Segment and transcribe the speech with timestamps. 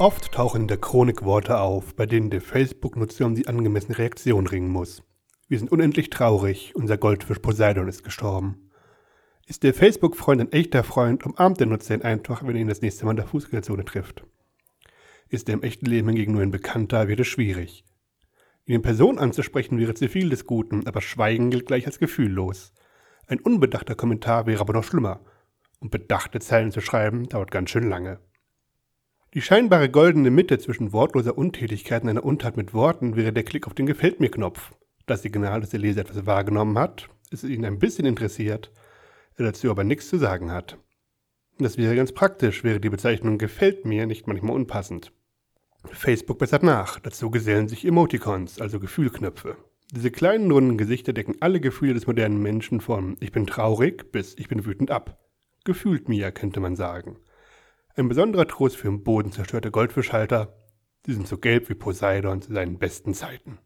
[0.00, 4.46] Oft tauchen in der Chronik Worte auf, bei denen der Facebook-Nutzer um die angemessene Reaktion
[4.46, 5.02] ringen muss.
[5.46, 8.70] Wir sind unendlich traurig, unser Goldfisch Poseidon ist gestorben.
[9.44, 12.80] Ist der Facebook-Freund ein echter Freund, umarmt der Nutzer ihn einfach, wenn er ihn das
[12.80, 14.24] nächste Mal in der Fußgängerzone trifft.
[15.28, 17.84] Ist er im echten Leben hingegen nur ein Bekannter, wird es schwierig.
[18.64, 22.72] Ihn in Person anzusprechen wäre zu viel des Guten, aber Schweigen gilt gleich als gefühllos.
[23.26, 25.20] Ein unbedachter Kommentar wäre aber noch schlimmer.
[25.78, 28.18] Und bedachte Zeilen zu schreiben, dauert ganz schön lange.
[29.32, 33.68] Die scheinbare goldene Mitte zwischen wortloser Untätigkeit und einer Untat mit Worten wäre der Klick
[33.68, 34.72] auf den Gefällt mir-Knopf.
[35.06, 38.72] Das Signal, dass der Leser etwas wahrgenommen hat, es ihn ein bisschen interessiert,
[39.36, 40.78] er dazu aber nichts zu sagen hat.
[41.58, 45.12] Das wäre ganz praktisch, wäre die Bezeichnung Gefällt mir nicht manchmal unpassend.
[45.92, 49.56] Facebook bessert nach, dazu gesellen sich Emoticons, also Gefühlknöpfe.
[49.92, 54.36] Diese kleinen runden Gesichter decken alle Gefühle des modernen Menschen von Ich bin traurig bis
[54.36, 55.20] Ich bin wütend ab.
[55.62, 57.16] Gefühlt mir, könnte man sagen.
[57.96, 60.56] Ein besonderer Trost für im Boden zerstörte Goldfischhalter.
[61.04, 63.58] Sie sind so gelb wie Poseidon zu seinen besten Zeiten.